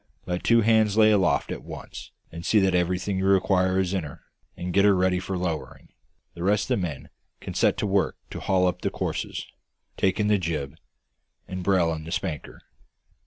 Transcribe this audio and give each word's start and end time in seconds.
Let 0.25 0.43
two 0.43 0.61
hands 0.61 0.97
lay 0.97 1.13
aft 1.13 1.51
at 1.51 1.61
once 1.61 2.09
and 2.31 2.43
see 2.43 2.57
that 2.61 2.73
everything 2.73 3.19
you 3.19 3.27
require 3.27 3.79
is 3.79 3.93
in 3.93 4.03
her, 4.03 4.23
and 4.57 4.73
get 4.73 4.83
her 4.83 4.95
ready 4.95 5.19
for 5.19 5.37
lowering. 5.37 5.89
The 6.33 6.41
rest 6.41 6.71
of 6.71 6.79
the 6.81 6.87
men 6.87 7.09
can 7.39 7.53
set 7.53 7.77
to 7.77 7.85
work 7.85 8.17
to 8.31 8.39
haul 8.39 8.65
up 8.65 8.81
the 8.81 8.89
courses, 8.89 9.45
take 9.97 10.19
in 10.19 10.25
the 10.25 10.39
jib, 10.39 10.73
and 11.47 11.61
brail 11.61 11.93
in 11.93 12.03
the 12.03 12.11
spanker. 12.11 12.63